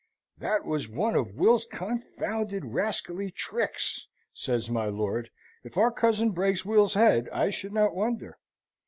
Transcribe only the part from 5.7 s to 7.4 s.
our cousin breaks Will's head